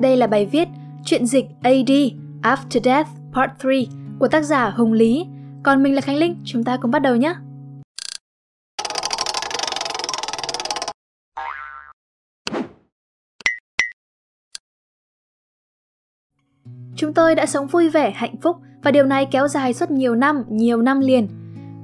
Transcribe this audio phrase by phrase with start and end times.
[0.00, 0.68] Đây là bài viết
[1.04, 1.90] Chuyện dịch AD
[2.42, 3.70] After Death Part 3
[4.18, 5.26] của tác giả Hùng Lý.
[5.62, 7.34] Còn mình là Khánh Linh, chúng ta cùng bắt đầu nhé.
[16.96, 20.14] Chúng tôi đã sống vui vẻ, hạnh phúc và điều này kéo dài suốt nhiều
[20.14, 21.28] năm, nhiều năm liền.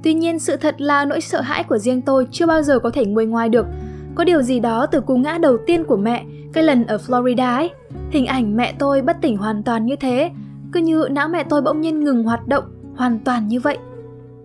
[0.03, 2.89] Tuy nhiên sự thật là nỗi sợ hãi của riêng tôi chưa bao giờ có
[2.89, 3.65] thể nguôi ngoài được.
[4.15, 7.55] Có điều gì đó từ cú ngã đầu tiên của mẹ, cái lần ở Florida
[7.55, 7.69] ấy.
[8.13, 10.31] Hình ảnh mẹ tôi bất tỉnh hoàn toàn như thế,
[10.71, 12.63] cứ như não mẹ tôi bỗng nhiên ngừng hoạt động,
[12.95, 13.77] hoàn toàn như vậy.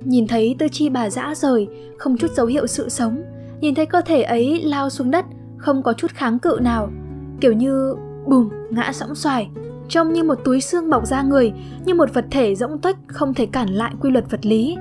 [0.04, 1.68] Nhìn thấy tư chi bà dã rời,
[1.98, 3.22] không chút dấu hiệu sự sống,
[3.60, 5.24] nhìn thấy cơ thể ấy lao xuống đất,
[5.56, 6.90] không có chút kháng cự nào.
[7.40, 7.94] Kiểu như
[8.26, 9.50] bùm, ngã sõng xoài,
[9.88, 11.52] trông như một túi xương bọc ra người,
[11.84, 14.76] như một vật thể rỗng tuếch không thể cản lại quy luật vật lý.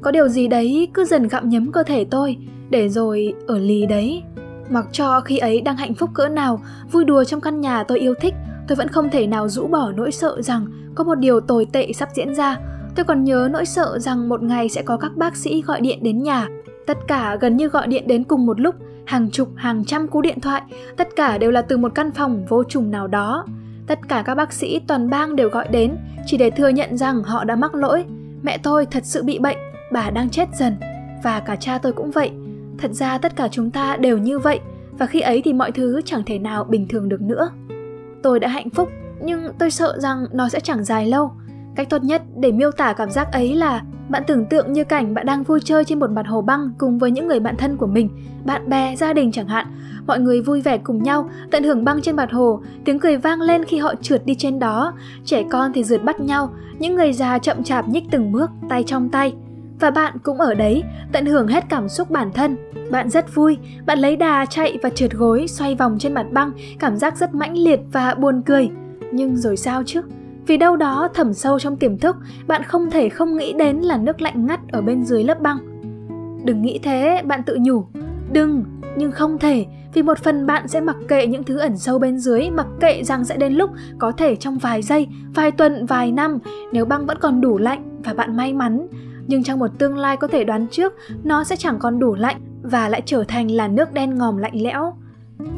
[0.00, 2.36] Có điều gì đấy cứ dần gặm nhấm cơ thể tôi,
[2.70, 4.22] để rồi ở lì đấy.
[4.70, 6.60] Mặc cho khi ấy đang hạnh phúc cỡ nào,
[6.92, 8.34] vui đùa trong căn nhà tôi yêu thích,
[8.68, 11.92] tôi vẫn không thể nào rũ bỏ nỗi sợ rằng có một điều tồi tệ
[11.92, 12.58] sắp diễn ra.
[12.94, 15.98] Tôi còn nhớ nỗi sợ rằng một ngày sẽ có các bác sĩ gọi điện
[16.02, 16.48] đến nhà.
[16.86, 20.20] Tất cả gần như gọi điện đến cùng một lúc, hàng chục, hàng trăm cú
[20.20, 20.62] điện thoại,
[20.96, 23.44] tất cả đều là từ một căn phòng vô trùng nào đó.
[23.86, 27.22] Tất cả các bác sĩ toàn bang đều gọi đến, chỉ để thừa nhận rằng
[27.22, 28.04] họ đã mắc lỗi.
[28.42, 29.58] Mẹ tôi thật sự bị bệnh,
[29.92, 30.76] bà đang chết dần.
[31.24, 32.30] Và cả cha tôi cũng vậy.
[32.78, 34.60] Thật ra tất cả chúng ta đều như vậy,
[34.98, 37.50] và khi ấy thì mọi thứ chẳng thể nào bình thường được nữa.
[38.22, 38.88] Tôi đã hạnh phúc,
[39.20, 41.32] nhưng tôi sợ rằng nó sẽ chẳng dài lâu.
[41.74, 45.14] Cách tốt nhất để miêu tả cảm giác ấy là bạn tưởng tượng như cảnh
[45.14, 47.76] bạn đang vui chơi trên một mặt hồ băng cùng với những người bạn thân
[47.76, 48.08] của mình,
[48.44, 49.66] bạn bè, gia đình chẳng hạn.
[50.06, 53.40] Mọi người vui vẻ cùng nhau, tận hưởng băng trên mặt hồ, tiếng cười vang
[53.40, 54.92] lên khi họ trượt đi trên đó.
[55.24, 58.84] Trẻ con thì rượt bắt nhau, những người già chậm chạp nhích từng bước, tay
[58.86, 59.34] trong tay.
[59.80, 62.56] Và bạn cũng ở đấy, tận hưởng hết cảm xúc bản thân.
[62.90, 66.50] Bạn rất vui, bạn lấy đà chạy và trượt gối, xoay vòng trên mặt băng,
[66.78, 68.68] cảm giác rất mãnh liệt và buồn cười.
[69.12, 70.02] Nhưng rồi sao chứ?
[70.46, 73.96] Vì đâu đó thẩm sâu trong tiềm thức, bạn không thể không nghĩ đến là
[73.96, 75.58] nước lạnh ngắt ở bên dưới lớp băng.
[76.44, 77.84] Đừng nghĩ thế, bạn tự nhủ.
[78.32, 78.64] Đừng,
[78.96, 82.18] nhưng không thể, vì một phần bạn sẽ mặc kệ những thứ ẩn sâu bên
[82.18, 86.12] dưới, mặc kệ rằng sẽ đến lúc có thể trong vài giây, vài tuần, vài
[86.12, 86.38] năm,
[86.72, 88.86] nếu băng vẫn còn đủ lạnh và bạn may mắn,
[89.26, 90.94] nhưng trong một tương lai có thể đoán trước,
[91.24, 94.62] nó sẽ chẳng còn đủ lạnh và lại trở thành là nước đen ngòm lạnh
[94.62, 94.96] lẽo.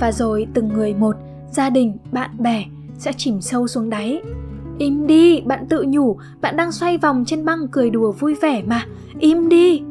[0.01, 1.17] Và rồi từng người một,
[1.51, 2.65] gia đình, bạn bè
[2.99, 4.23] sẽ chìm sâu xuống đáy.
[4.79, 8.63] Im đi, bạn tự nhủ, bạn đang xoay vòng trên băng cười đùa vui vẻ
[8.67, 8.87] mà.
[9.19, 9.83] Im đi.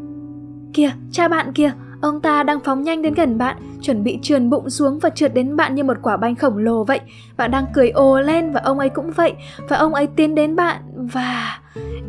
[0.73, 4.49] Kìa, cha bạn kìa, ông ta đang phóng nhanh đến gần bạn, chuẩn bị trườn
[4.49, 6.99] bụng xuống và trượt đến bạn như một quả banh khổng lồ vậy.
[7.37, 9.33] Bạn đang cười ồ lên và ông ấy cũng vậy,
[9.69, 10.81] và ông ấy tiến đến bạn
[11.13, 11.59] và...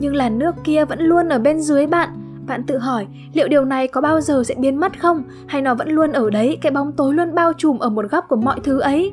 [0.01, 2.09] Nhưng làn nước kia vẫn luôn ở bên dưới bạn,
[2.49, 5.23] bạn tự hỏi liệu điều này có bao giờ sẽ biến mất không?
[5.47, 8.25] Hay nó vẫn luôn ở đấy, cái bóng tối luôn bao trùm ở một góc
[8.29, 9.13] của mọi thứ ấy?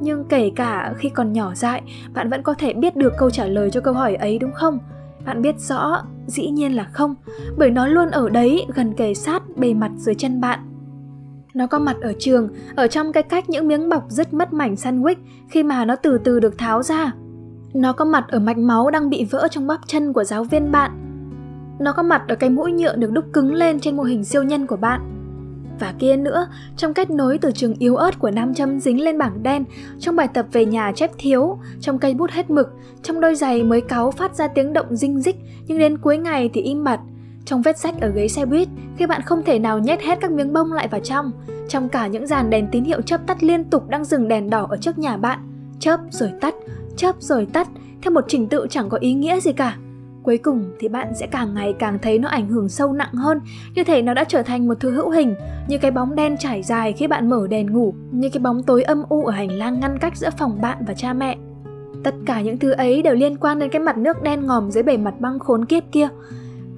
[0.00, 1.82] Nhưng kể cả khi còn nhỏ dại
[2.14, 4.78] bạn vẫn có thể biết được câu trả lời cho câu hỏi ấy đúng không?
[5.24, 7.14] Bạn biết rõ dĩ nhiên là không
[7.56, 10.58] bởi nó luôn ở đấy gần kề sát bề mặt dưới chân bạn.
[11.54, 14.74] Nó có mặt ở trường ở trong cái cách những miếng bọc rất mất mảnh
[14.74, 15.16] sandwich
[15.48, 17.12] khi mà nó từ từ được tháo ra.
[17.74, 20.72] Nó có mặt ở mạch máu đang bị vỡ trong bắp chân của giáo viên
[20.72, 21.11] bạn
[21.78, 24.42] nó có mặt ở cái mũi nhựa được đúc cứng lên trên mô hình siêu
[24.42, 25.00] nhân của bạn.
[25.80, 26.46] Và kia nữa,
[26.76, 29.64] trong kết nối từ trường yếu ớt của nam châm dính lên bảng đen,
[29.98, 32.68] trong bài tập về nhà chép thiếu, trong cây bút hết mực,
[33.02, 36.50] trong đôi giày mới cáu phát ra tiếng động dinh dích nhưng đến cuối ngày
[36.54, 37.00] thì im bặt,
[37.44, 40.30] trong vết sách ở ghế xe buýt khi bạn không thể nào nhét hết các
[40.30, 41.32] miếng bông lại vào trong,
[41.68, 44.66] trong cả những dàn đèn tín hiệu chớp tắt liên tục đang dừng đèn đỏ
[44.70, 45.38] ở trước nhà bạn,
[45.78, 46.54] chớp rồi tắt,
[46.96, 47.68] chớp rồi tắt,
[48.02, 49.76] theo một trình tự chẳng có ý nghĩa gì cả
[50.22, 53.40] cuối cùng thì bạn sẽ càng ngày càng thấy nó ảnh hưởng sâu nặng hơn,
[53.74, 55.34] như thể nó đã trở thành một thứ hữu hình,
[55.68, 58.82] như cái bóng đen trải dài khi bạn mở đèn ngủ, như cái bóng tối
[58.82, 61.36] âm u ở hành lang ngăn cách giữa phòng bạn và cha mẹ.
[62.04, 64.82] Tất cả những thứ ấy đều liên quan đến cái mặt nước đen ngòm dưới
[64.82, 66.08] bề mặt băng khốn kiếp kia.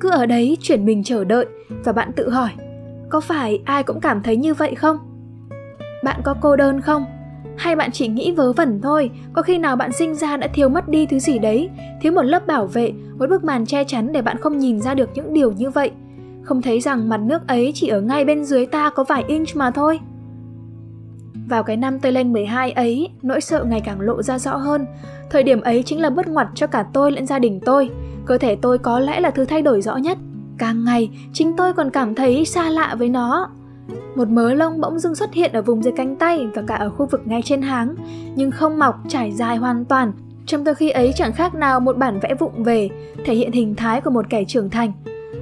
[0.00, 1.46] Cứ ở đấy chuyển mình chờ đợi,
[1.84, 2.50] và bạn tự hỏi,
[3.10, 4.98] có phải ai cũng cảm thấy như vậy không?
[6.04, 7.04] Bạn có cô đơn không?
[7.56, 10.68] Hay bạn chỉ nghĩ vớ vẩn thôi có khi nào bạn sinh ra đã thiếu
[10.68, 11.70] mất đi thứ gì đấy
[12.02, 14.94] thiếu một lớp bảo vệ một bức màn che chắn để bạn không nhìn ra
[14.94, 15.90] được những điều như vậy
[16.42, 19.56] không thấy rằng mặt nước ấy chỉ ở ngay bên dưới ta có vài inch
[19.56, 20.00] mà thôi
[21.48, 24.86] vào cái năm tôi lên 12 ấy, nỗi sợ ngày càng lộ ra rõ hơn.
[25.30, 27.90] Thời điểm ấy chính là bất ngoặt cho cả tôi lẫn gia đình tôi.
[28.26, 30.18] Cơ thể tôi có lẽ là thứ thay đổi rõ nhất.
[30.58, 33.50] Càng ngày, chính tôi còn cảm thấy xa lạ với nó.
[34.16, 36.90] Một mớ lông bỗng dưng xuất hiện ở vùng dưới cánh tay và cả ở
[36.90, 37.94] khu vực ngay trên háng,
[38.36, 40.12] nhưng không mọc trải dài hoàn toàn.
[40.46, 42.90] Trong thời khi ấy chẳng khác nào một bản vẽ vụng về,
[43.24, 44.92] thể hiện hình thái của một kẻ trưởng thành.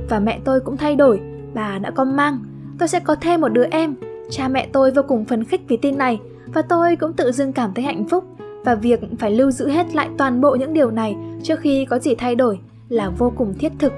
[0.09, 1.21] Và mẹ tôi cũng thay đổi,
[1.55, 2.39] bà đã có mang.
[2.79, 3.95] Tôi sẽ có thêm một đứa em.
[4.31, 6.21] Cha mẹ tôi vô cùng phấn khích vì tin này.
[6.55, 8.25] và tôi cũng tự dưng cảm thấy hạnh phúc
[8.65, 11.99] và việc phải lưu giữ hết lại toàn bộ những điều này trước khi có
[11.99, 12.59] gì thay đổi
[12.89, 13.93] là vô cùng thiết thực.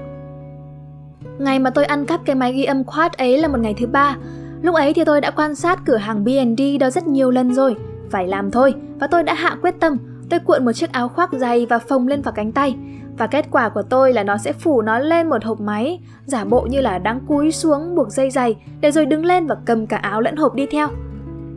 [1.39, 3.87] Ngày mà tôi ăn cắp cái máy ghi âm quad ấy là một ngày thứ
[3.87, 4.17] ba.
[4.61, 7.75] Lúc ấy thì tôi đã quan sát cửa hàng B&D đó rất nhiều lần rồi.
[8.11, 9.97] Phải làm thôi, và tôi đã hạ quyết tâm.
[10.29, 12.75] Tôi cuộn một chiếc áo khoác dày và phồng lên vào cánh tay.
[13.17, 16.45] Và kết quả của tôi là nó sẽ phủ nó lên một hộp máy, giả
[16.45, 19.87] bộ như là đang cúi xuống buộc dây dày, để rồi đứng lên và cầm
[19.87, 20.87] cả áo lẫn hộp đi theo.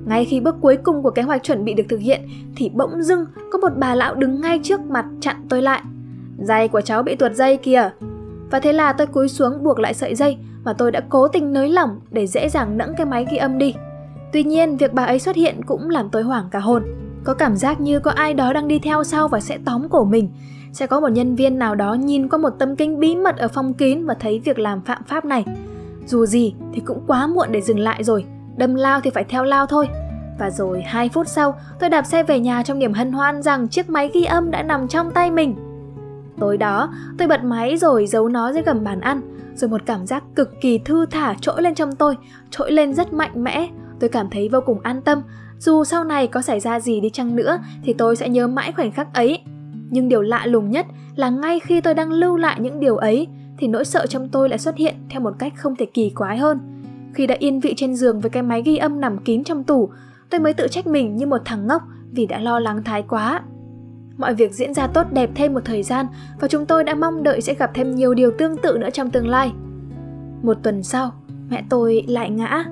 [0.06, 2.20] Ngay khi bước cuối cùng của kế hoạch chuẩn bị được thực hiện
[2.56, 5.82] thì bỗng dưng có một bà lão đứng ngay trước mặt chặn tôi lại.
[6.38, 7.90] Giày của cháu bị tuột dây kìa.
[8.50, 11.52] Và thế là tôi cúi xuống buộc lại sợi dây mà tôi đã cố tình
[11.52, 13.74] nới lỏng để dễ dàng nẫng cái máy ghi âm đi.
[14.32, 16.82] Tuy nhiên, việc bà ấy xuất hiện cũng làm tôi hoảng cả hồn.
[17.24, 20.04] Có cảm giác như có ai đó đang đi theo sau và sẽ tóm cổ
[20.04, 20.28] mình.
[20.72, 23.48] Sẽ có một nhân viên nào đó nhìn qua một tấm kính bí mật ở
[23.48, 25.44] phòng kín và thấy việc làm phạm pháp này.
[26.06, 28.24] Dù gì thì cũng quá muộn để dừng lại rồi,
[28.56, 29.88] đâm lao thì phải theo lao thôi.
[30.38, 33.68] Và rồi 2 phút sau, tôi đạp xe về nhà trong niềm hân hoan rằng
[33.68, 35.56] chiếc máy ghi âm đã nằm trong tay mình.
[36.40, 39.20] Tối đó, tôi bật máy rồi giấu nó dưới gầm bàn ăn,
[39.54, 42.16] rồi một cảm giác cực kỳ thư thả trỗi lên trong tôi,
[42.50, 43.68] trỗi lên rất mạnh mẽ.
[44.00, 45.22] Tôi cảm thấy vô cùng an tâm,
[45.58, 48.72] dù sau này có xảy ra gì đi chăng nữa thì tôi sẽ nhớ mãi
[48.72, 49.40] khoảnh khắc ấy.
[49.90, 50.86] Nhưng điều lạ lùng nhất
[51.16, 53.26] là ngay khi tôi đang lưu lại những điều ấy
[53.58, 56.38] thì nỗi sợ trong tôi lại xuất hiện theo một cách không thể kỳ quái
[56.38, 56.58] hơn.
[57.14, 59.90] Khi đã yên vị trên giường với cái máy ghi âm nằm kín trong tủ,
[60.30, 61.82] tôi mới tự trách mình như một thằng ngốc
[62.12, 63.42] vì đã lo lắng thái quá.
[64.18, 66.06] Mọi việc diễn ra tốt đẹp thêm một thời gian
[66.40, 69.10] và chúng tôi đã mong đợi sẽ gặp thêm nhiều điều tương tự nữa trong
[69.10, 69.52] tương lai.
[70.42, 71.12] Một tuần sau,
[71.50, 72.64] mẹ tôi lại ngã.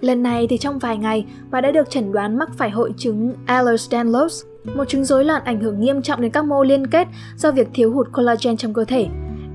[0.00, 3.34] Lần này thì trong vài ngày, bà đã được chẩn đoán mắc phải hội chứng
[3.46, 4.44] Ehlers-Danlos,
[4.74, 7.68] một chứng rối loạn ảnh hưởng nghiêm trọng đến các mô liên kết do việc
[7.74, 9.06] thiếu hụt collagen trong cơ thể.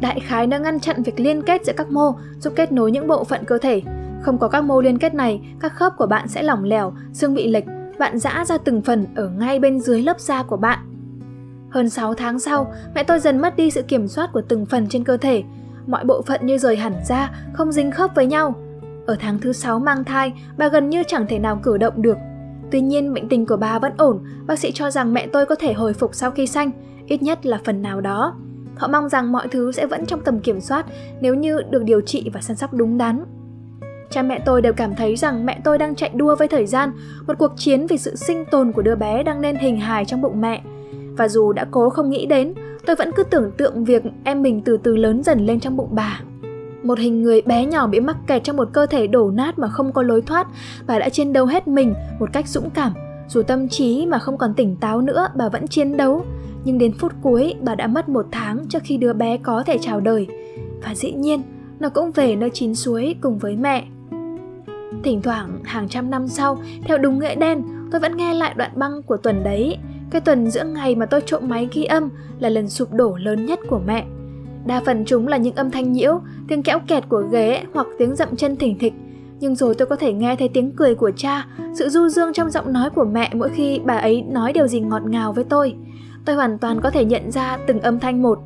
[0.02, 3.08] Đại khái đã ngăn chặn việc liên kết giữa các mô, giúp kết nối những
[3.08, 3.82] bộ phận cơ thể.
[4.22, 7.34] Không có các mô liên kết này, các khớp của bạn sẽ lỏng lẻo, xương
[7.34, 7.66] bị lệch,
[8.00, 10.80] bạn giã ra từng phần ở ngay bên dưới lớp da của bạn
[11.76, 14.88] hơn 6 tháng sau, mẹ tôi dần mất đi sự kiểm soát của từng phần
[14.90, 15.44] trên cơ thể.
[15.88, 18.56] Mọi bộ phận như rời hẳn ra, không dính khớp với nhau.
[19.06, 22.18] Ở tháng thứ 6 mang thai, bà gần như chẳng thể nào cử động được.
[22.72, 25.56] Tuy nhiên, bệnh tình của bà vẫn ổn, bác sĩ cho rằng mẹ tôi có
[25.56, 26.72] thể hồi phục sau khi sanh,
[27.08, 28.36] ít nhất là phần nào đó.
[28.76, 30.86] Họ mong rằng mọi thứ sẽ vẫn trong tầm kiểm soát
[31.22, 33.26] nếu như được điều trị và săn sóc đúng đắn.
[34.10, 36.92] Cha mẹ tôi đều cảm thấy rằng mẹ tôi đang chạy đua với thời gian,
[37.28, 40.22] một cuộc chiến vì sự sinh tồn của đứa bé đang nên hình hài trong
[40.22, 40.62] bụng mẹ–
[41.18, 42.54] và dù đã cố không nghĩ đến,
[42.86, 45.90] tôi vẫn cứ tưởng tượng việc em mình từ từ lớn dần lên trong bụng
[45.92, 46.22] bà.
[46.84, 49.68] Một hình người bé nhỏ bị mắc kẹt trong một cơ thể đổ nát mà
[49.68, 50.48] không có lối thoát,
[50.88, 52.92] bà đã chiến đấu hết mình một cách dũng cảm.
[53.28, 56.26] Dù tâm trí mà không còn tỉnh táo nữa, bà vẫn chiến đấu.
[56.66, 59.78] Nhưng đến phút cuối, bà đã mất một tháng trước khi đứa bé có thể
[59.82, 60.28] chào đời.
[60.84, 61.42] Và dĩ nhiên,
[61.80, 63.86] nó cũng về nơi chín suối cùng với mẹ.
[65.04, 68.72] Thỉnh thoảng, hàng trăm năm sau, theo đúng nghĩa đen, tôi vẫn nghe lại đoạn
[68.76, 69.78] băng của tuần đấy
[70.12, 72.10] cái tuần giữa ngày mà tôi trộm máy ghi âm
[72.40, 74.06] là lần sụp đổ lớn nhất của mẹ.
[74.66, 78.16] Đa phần chúng là những âm thanh nhiễu, tiếng kéo kẹt của ghế hoặc tiếng
[78.16, 78.94] dậm chân thỉnh thịch.
[79.40, 82.52] Nhưng rồi tôi có thể nghe thấy tiếng cười của cha, sự du dương trong
[82.52, 85.76] giọng nói của mẹ mỗi khi bà ấy nói điều gì ngọt ngào với tôi.
[86.26, 88.40] Tôi hoàn toàn có thể nhận ra từng âm thanh một.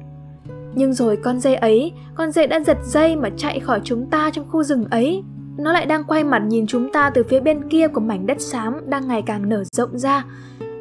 [0.75, 4.29] Nhưng rồi con dê ấy, con dê đã giật dây mà chạy khỏi chúng ta
[4.33, 5.23] trong khu rừng ấy.
[5.57, 8.41] Nó lại đang quay mặt nhìn chúng ta từ phía bên kia của mảnh đất
[8.41, 10.25] xám đang ngày càng nở rộng ra.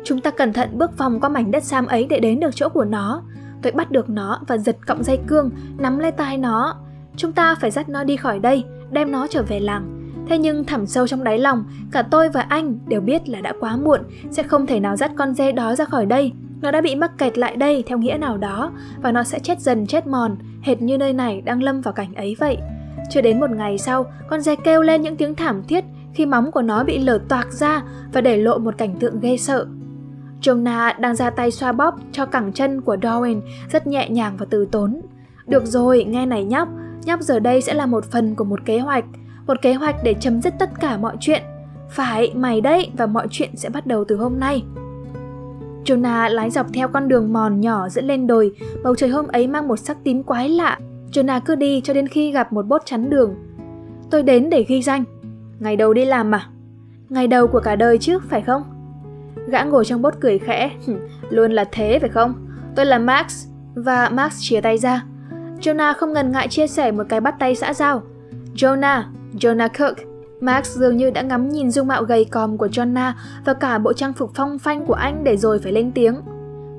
[0.04, 2.68] Chúng ta cẩn thận bước vòng qua mảnh đất xám ấy để đến được chỗ
[2.68, 3.22] của nó.
[3.62, 6.74] Tôi bắt được nó và giật cọng dây cương, nắm lấy tai nó.
[7.16, 10.12] Chúng ta phải dắt nó đi khỏi đây, đem nó trở về làng.
[10.28, 13.52] Thế nhưng thẳm sâu trong đáy lòng, cả tôi và anh đều biết là đã
[13.60, 14.00] quá muộn,
[14.30, 16.32] sẽ không thể nào dắt con dê đó ra khỏi đây.
[16.60, 19.60] Nó đã bị mắc kẹt lại đây theo nghĩa nào đó và nó sẽ chết
[19.60, 22.58] dần chết mòn, hệt như nơi này đang lâm vào cảnh ấy vậy.
[23.10, 26.52] Chưa đến một ngày sau, con dê kêu lên những tiếng thảm thiết khi móng
[26.52, 29.66] của nó bị lở toạc ra và để lộ một cảnh tượng ghê sợ.
[30.42, 33.40] Jonah đang ra tay xoa bóp cho cẳng chân của Darwin
[33.72, 35.00] rất nhẹ nhàng và từ tốn.
[35.46, 36.68] Được rồi, nghe này nhóc,
[37.04, 39.04] nhóc giờ đây sẽ là một phần của một kế hoạch,
[39.46, 41.42] một kế hoạch để chấm dứt tất cả mọi chuyện.
[41.90, 44.64] Phải, mày đấy, và mọi chuyện sẽ bắt đầu từ hôm nay.
[45.84, 48.54] Jonah lái dọc theo con đường mòn nhỏ dẫn lên đồi,
[48.84, 50.78] bầu trời hôm ấy mang một sắc tím quái lạ.
[51.12, 53.34] Jonah cứ đi cho đến khi gặp một bốt chắn đường.
[54.10, 55.04] Tôi đến để ghi danh.
[55.58, 56.46] Ngày đầu đi làm mà.
[57.08, 58.62] Ngày đầu của cả đời chứ, phải không?
[59.50, 60.70] Gã ngồi trong bốt cười khẽ.
[61.30, 62.34] Luôn là thế phải không?
[62.76, 63.46] Tôi là Max.
[63.74, 65.04] Và Max chia tay ra.
[65.60, 68.02] Jonah không ngần ngại chia sẻ một cái bắt tay xã giao.
[68.54, 69.02] Jonah,
[69.34, 69.96] Jonah Cook.
[70.40, 73.12] Max dường như đã ngắm nhìn dung mạo gầy còm của Jonah
[73.44, 76.14] và cả bộ trang phục phong phanh của anh để rồi phải lên tiếng.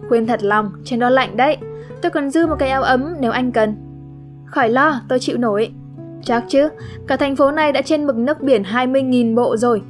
[0.10, 1.58] Khuyên thật lòng, trên đó lạnh đấy.
[2.02, 3.76] Tôi còn dư một cái áo ấm nếu anh cần.
[4.46, 5.72] Khỏi lo, tôi chịu nổi.
[6.24, 6.70] Chắc chứ,
[7.08, 9.82] cả thành phố này đã trên mực nước biển 20.000 bộ rồi.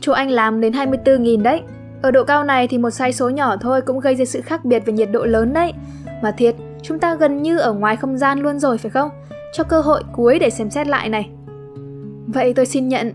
[0.00, 1.62] Chỗ anh làm đến 24.000 đấy.
[2.02, 4.64] Ở độ cao này thì một sai số nhỏ thôi cũng gây ra sự khác
[4.64, 5.72] biệt về nhiệt độ lớn đấy.
[6.22, 9.10] Mà thiệt, chúng ta gần như ở ngoài không gian luôn rồi phải không?
[9.52, 11.30] Cho cơ hội cuối để xem xét lại này.
[12.26, 13.12] Vậy tôi xin nhận.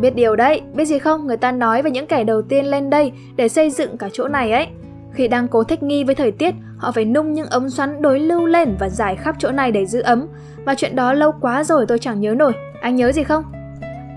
[0.00, 2.90] Biết điều đấy, biết gì không, người ta nói về những kẻ đầu tiên lên
[2.90, 4.66] đây để xây dựng cả chỗ này ấy.
[5.12, 8.20] Khi đang cố thích nghi với thời tiết, họ phải nung những ống xoắn đối
[8.20, 10.26] lưu lên và giải khắp chỗ này để giữ ấm.
[10.64, 12.52] Và chuyện đó lâu quá rồi tôi chẳng nhớ nổi.
[12.80, 13.44] Anh nhớ gì không?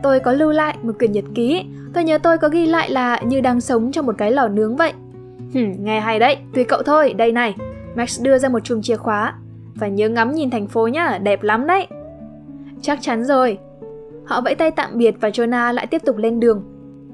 [0.03, 1.65] Tôi có lưu lại một quyển nhật ký.
[1.93, 4.75] Tôi nhớ tôi có ghi lại là như đang sống trong một cái lò nướng
[4.75, 4.93] vậy.
[5.53, 7.55] Hừm, nghe hay đấy, tùy cậu thôi, đây này.
[7.95, 9.33] Max đưa ra một chùm chìa khóa.
[9.75, 11.87] Phải nhớ ngắm nhìn thành phố nhá, đẹp lắm đấy.
[12.81, 13.57] Chắc chắn rồi.
[14.25, 16.63] Họ vẫy tay tạm biệt và Jonah lại tiếp tục lên đường.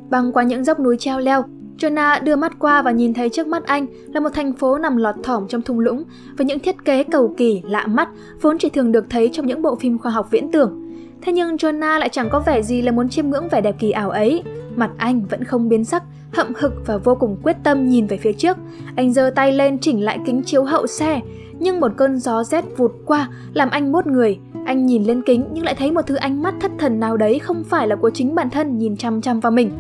[0.10, 1.44] Băng qua những dốc núi treo leo,
[1.78, 4.98] Jonah đưa mắt qua và nhìn thấy trước mắt anh là một thành phố nằm
[4.98, 6.04] lọt thỏm trong thung lũng
[6.38, 8.10] với những thiết kế cầu kỳ, lạ mắt,
[8.42, 10.85] vốn chỉ thường được thấy trong những bộ phim khoa học viễn tưởng.
[11.26, 13.92] Thế nhưng Jonah lại chẳng có vẻ gì là muốn chiêm ngưỡng vẻ đẹp kỳ
[13.92, 14.44] ảo ấy.
[14.76, 16.04] Mặt anh vẫn không biến sắc,
[16.34, 18.58] hậm hực và vô cùng quyết tâm nhìn về phía trước.
[18.96, 21.22] Anh giơ tay lên chỉnh lại kính chiếu hậu xe,
[21.60, 24.40] nhưng một cơn gió rét vụt qua làm anh mốt người.
[24.66, 27.40] Anh nhìn lên kính nhưng lại thấy một thứ ánh mắt thất thần nào đấy
[27.40, 29.72] không phải là của chính bản thân nhìn chăm chăm vào mình.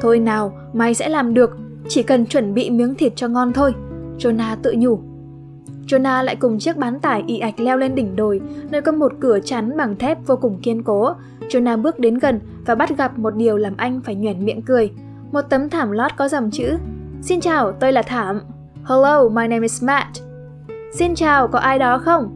[0.00, 1.56] Thôi nào, mày sẽ làm được,
[1.88, 3.72] chỉ cần chuẩn bị miếng thịt cho ngon thôi.
[4.18, 5.07] Jonah tự nhủ.
[5.88, 8.40] Jonah lại cùng chiếc bán tải y ạch leo lên đỉnh đồi,
[8.70, 11.12] nơi có một cửa chắn bằng thép vô cùng kiên cố.
[11.48, 14.90] Jonah bước đến gần và bắt gặp một điều làm anh phải nhoẻn miệng cười.
[15.32, 16.76] Một tấm thảm lót có dòng chữ
[17.22, 18.40] Xin chào, tôi là Thảm.
[18.84, 20.08] Hello, my name is Matt.
[20.92, 22.30] Xin chào, có ai đó không?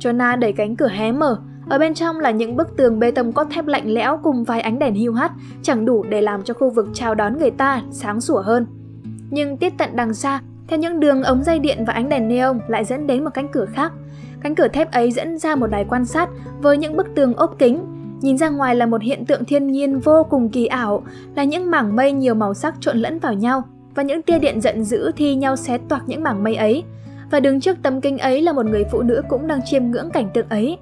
[0.00, 3.32] Jonah đẩy cánh cửa hé mở, ở bên trong là những bức tường bê tông
[3.32, 5.32] cốt thép lạnh lẽo cùng vài ánh đèn hiu hắt,
[5.62, 8.66] chẳng đủ để làm cho khu vực chào đón người ta sáng sủa hơn.
[9.30, 12.58] Nhưng tiết tận đằng xa, theo những đường ống dây điện và ánh đèn neon
[12.68, 13.92] lại dẫn đến một cánh cửa khác.
[14.40, 16.28] Cánh cửa thép ấy dẫn ra một đài quan sát
[16.62, 17.80] với những bức tường ốp kính.
[18.20, 21.02] Nhìn ra ngoài là một hiện tượng thiên nhiên vô cùng kỳ ảo,
[21.34, 23.62] là những mảng mây nhiều màu sắc trộn lẫn vào nhau
[23.94, 26.84] và những tia điện giận dữ thi nhau xé toạc những mảng mây ấy.
[27.30, 30.10] Và đứng trước tấm kính ấy là một người phụ nữ cũng đang chiêm ngưỡng
[30.10, 30.78] cảnh tượng ấy.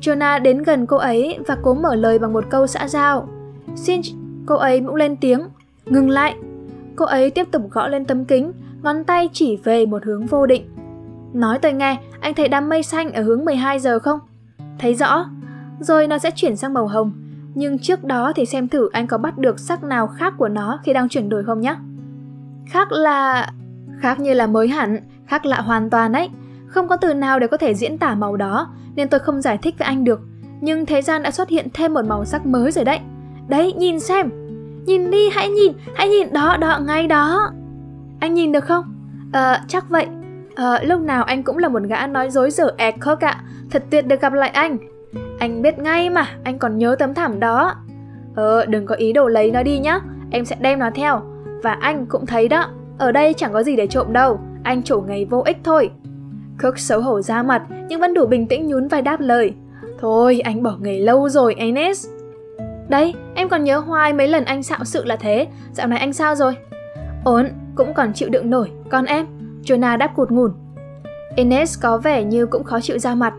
[0.00, 3.28] Jonah đến gần cô ấy và cố mở lời bằng một câu xã giao.
[3.76, 4.00] Xin,
[4.46, 5.40] cô ấy cũng lên tiếng.
[5.86, 6.34] Ngừng lại.
[6.96, 10.46] Cô ấy tiếp tục gõ lên tấm kính, ngón tay chỉ về một hướng vô
[10.46, 10.68] định.
[11.32, 14.18] Nói tôi nghe, anh thấy đám mây xanh ở hướng 12 giờ không?
[14.78, 15.26] Thấy rõ.
[15.80, 17.12] Rồi nó sẽ chuyển sang màu hồng.
[17.54, 20.80] Nhưng trước đó thì xem thử anh có bắt được sắc nào khác của nó
[20.84, 21.76] khi đang chuyển đổi không nhé.
[22.66, 23.48] Khác là...
[24.00, 26.28] Khác như là mới hẳn, khác lạ hoàn toàn ấy.
[26.66, 29.58] Không có từ nào để có thể diễn tả màu đó, nên tôi không giải
[29.58, 30.20] thích với anh được.
[30.60, 33.00] Nhưng thế gian đã xuất hiện thêm một màu sắc mới rồi đấy.
[33.48, 34.30] Đấy, nhìn xem.
[34.86, 37.52] Nhìn đi, hãy nhìn, hãy nhìn đó, đó, ngay đó.
[38.22, 38.84] Anh nhìn được không?
[39.32, 40.06] Ờ, chắc vậy.
[40.56, 43.40] Ờ, lúc nào anh cũng là một gã nói dối dở ẹc khóc ạ.
[43.70, 44.78] Thật tuyệt được gặp lại anh.
[45.38, 47.74] Anh biết ngay mà, anh còn nhớ tấm thảm đó.
[48.34, 50.00] Ờ, đừng có ý đồ lấy nó đi nhá.
[50.30, 51.20] Em sẽ đem nó theo.
[51.62, 52.66] Và anh cũng thấy đó,
[52.98, 54.40] ở đây chẳng có gì để trộm đâu.
[54.62, 55.90] Anh chủ ngày vô ích thôi.
[56.62, 59.54] Cook xấu hổ ra mặt nhưng vẫn đủ bình tĩnh nhún vai đáp lời.
[60.00, 62.06] Thôi, anh bỏ nghề lâu rồi, Ines.
[62.88, 65.46] Đấy, em còn nhớ hoài mấy lần anh xạo sự là thế.
[65.72, 66.56] Dạo này anh sao rồi?
[67.24, 68.70] Ổn, cũng còn chịu đựng nổi.
[68.88, 69.26] Còn em?
[69.64, 70.52] Jonah đáp cụt ngủn.
[71.36, 73.34] Ines có vẻ như cũng khó chịu ra mặt.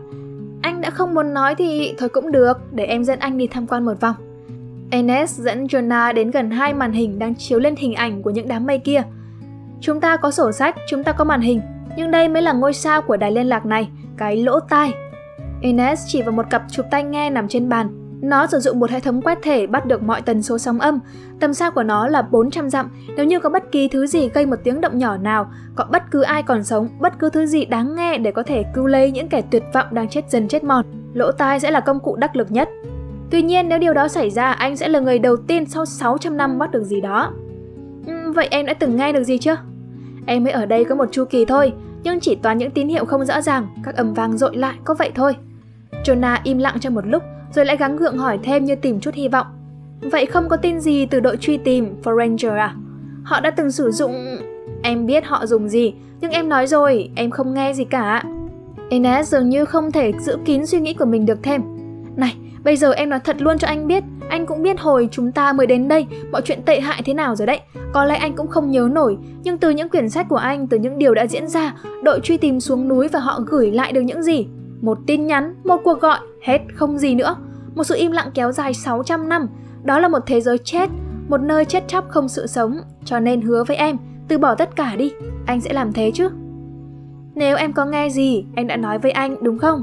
[0.62, 3.66] Anh đã không muốn nói thì thôi cũng được, để em dẫn anh đi tham
[3.66, 4.14] quan một vòng.
[4.90, 8.48] Ines dẫn Jonah đến gần hai màn hình đang chiếu lên hình ảnh của những
[8.48, 9.02] đám mây kia.
[9.80, 11.60] Chúng ta có sổ sách, chúng ta có màn hình,
[11.96, 14.92] nhưng đây mới là ngôi sao của đài liên lạc này, cái lỗ tai.
[15.60, 18.03] Ines chỉ vào một cặp chụp tai nghe nằm trên bàn.
[18.24, 20.98] Nó sử dụng một hệ thống quét thể bắt được mọi tần số sóng âm.
[21.40, 22.90] Tầm xa của nó là 400 dặm.
[23.16, 26.02] Nếu như có bất kỳ thứ gì gây một tiếng động nhỏ nào, có bất
[26.10, 29.10] cứ ai còn sống, bất cứ thứ gì đáng nghe để có thể cứu lấy
[29.10, 32.16] những kẻ tuyệt vọng đang chết dần chết mòn, lỗ tai sẽ là công cụ
[32.16, 32.68] đắc lực nhất.
[33.30, 36.36] Tuy nhiên nếu điều đó xảy ra, anh sẽ là người đầu tiên sau 600
[36.36, 37.32] năm bắt được gì đó.
[38.10, 39.56] Uhm, vậy em đã từng nghe được gì chưa?
[40.26, 43.04] Em mới ở đây có một chu kỳ thôi, nhưng chỉ toàn những tín hiệu
[43.04, 45.36] không rõ ràng, các âm vang dội lại có vậy thôi.
[46.04, 47.22] Jonah im lặng trong một lúc,
[47.54, 49.46] rồi lại gắng gượng hỏi thêm như tìm chút hy vọng.
[50.00, 52.74] Vậy không có tin gì từ đội truy tìm Foranger à?
[53.24, 54.38] Họ đã từng sử dụng...
[54.82, 58.22] Em biết họ dùng gì, nhưng em nói rồi, em không nghe gì cả.
[58.88, 61.62] Ines dường như không thể giữ kín suy nghĩ của mình được thêm.
[62.16, 65.32] Này, bây giờ em nói thật luôn cho anh biết, anh cũng biết hồi chúng
[65.32, 67.60] ta mới đến đây, mọi chuyện tệ hại thế nào rồi đấy.
[67.92, 70.78] Có lẽ anh cũng không nhớ nổi, nhưng từ những quyển sách của anh, từ
[70.78, 74.00] những điều đã diễn ra, đội truy tìm xuống núi và họ gửi lại được
[74.00, 74.46] những gì?
[74.80, 77.36] Một tin nhắn, một cuộc gọi, hết không gì nữa.
[77.74, 79.48] Một sự im lặng kéo dài 600 năm,
[79.84, 80.90] đó là một thế giới chết,
[81.28, 83.96] một nơi chết chóc không sự sống, cho nên hứa với em,
[84.28, 85.12] từ bỏ tất cả đi,
[85.46, 86.30] anh sẽ làm thế chứ.
[87.34, 89.82] Nếu em có nghe gì, anh đã nói với anh đúng không?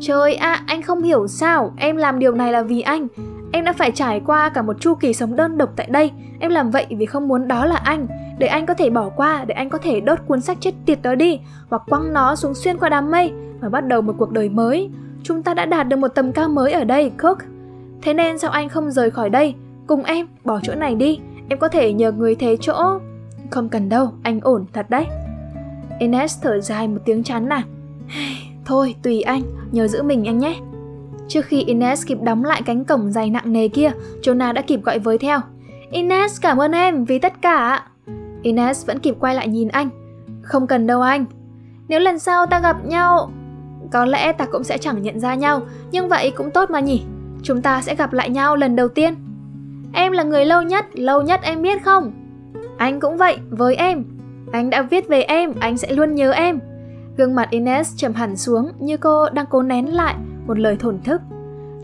[0.00, 3.06] Trời ạ, à, anh không hiểu sao, em làm điều này là vì anh.
[3.52, 6.10] Em đã phải trải qua cả một chu kỳ sống đơn độc tại đây.
[6.40, 8.06] Em làm vậy vì không muốn đó là anh.
[8.38, 11.02] Để anh có thể bỏ qua, để anh có thể đốt cuốn sách chết tiệt
[11.02, 11.40] đó đi,
[11.70, 14.90] hoặc quăng nó xuống xuyên qua đám mây và bắt đầu một cuộc đời mới.
[15.22, 17.38] Chúng ta đã đạt được một tầm cao mới ở đây, Cook.
[18.02, 19.54] Thế nên sao anh không rời khỏi đây?
[19.86, 21.20] Cùng em, bỏ chỗ này đi.
[21.48, 22.98] Em có thể nhờ người thế chỗ.
[23.50, 25.06] Không cần đâu, anh ổn thật đấy.
[25.98, 27.62] Ines thở dài một tiếng chán nản.
[28.64, 30.56] Thôi, tùy anh, nhờ giữ mình anh nhé.
[31.28, 33.90] Trước khi Ines kịp đóng lại cánh cổng dày nặng nề kia,
[34.22, 35.40] Jonah đã kịp gọi với theo.
[35.90, 37.84] Ines cảm ơn em vì tất cả.
[38.42, 39.88] Ines vẫn kịp quay lại nhìn anh.
[40.42, 41.24] Không cần đâu anh.
[41.88, 43.30] Nếu lần sau ta gặp nhau,
[43.90, 47.02] có lẽ ta cũng sẽ chẳng nhận ra nhau, nhưng vậy cũng tốt mà nhỉ.
[47.42, 49.14] Chúng ta sẽ gặp lại nhau lần đầu tiên.
[49.92, 52.12] Em là người lâu nhất, lâu nhất em biết không?
[52.76, 54.04] Anh cũng vậy, với em.
[54.52, 56.60] Anh đã viết về em, anh sẽ luôn nhớ em.
[57.16, 60.14] Gương mặt Ines trầm hẳn xuống như cô đang cố nén lại
[60.46, 61.20] một lời thổn thức.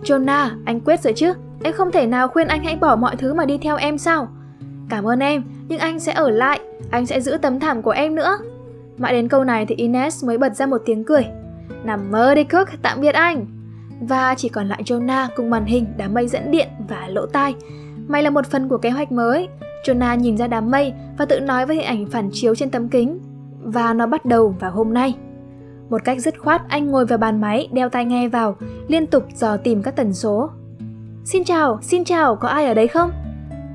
[0.02, 1.32] Jonah, anh quyết rồi chứ?
[1.62, 4.28] Em không thể nào khuyên anh hãy bỏ mọi thứ mà đi theo em sao?
[4.88, 8.14] Cảm ơn em, nhưng anh sẽ ở lại, anh sẽ giữ tấm thảm của em
[8.14, 8.38] nữa.
[8.98, 11.24] Mãi đến câu này thì Ines mới bật ra một tiếng cười.
[11.84, 13.46] Nằm mơ đi Cook, tạm biệt anh.
[14.00, 17.54] Và chỉ còn lại Jonah cùng màn hình, đám mây dẫn điện và lỗ tai.
[18.08, 19.48] Mày là một phần của kế hoạch mới.
[19.84, 22.88] Jonah nhìn ra đám mây và tự nói với hình ảnh phản chiếu trên tấm
[22.88, 23.18] kính.
[23.62, 25.14] Và nó bắt đầu vào hôm nay.
[25.90, 28.56] Một cách dứt khoát anh ngồi vào bàn máy, đeo tai nghe vào,
[28.88, 30.50] liên tục dò tìm các tần số.
[31.24, 33.10] Xin chào, xin chào, có ai ở đấy không?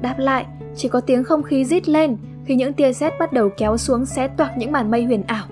[0.01, 3.49] Đáp lại, chỉ có tiếng không khí rít lên khi những tia sét bắt đầu
[3.57, 5.45] kéo xuống xé toạc những màn mây huyền ảo.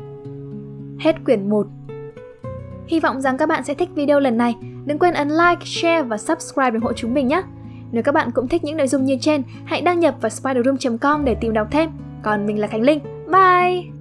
[0.99, 1.67] Hết quyển 1
[2.87, 4.55] Hy vọng rằng các bạn sẽ thích video lần này.
[4.85, 7.41] Đừng quên ấn like, share và subscribe để ủng hộ chúng mình nhé.
[7.91, 11.25] Nếu các bạn cũng thích những nội dung như trên, hãy đăng nhập vào spiderroom.com
[11.25, 11.89] để tìm đọc thêm.
[12.23, 12.99] Còn mình là Khánh Linh.
[13.31, 13.96] Bye!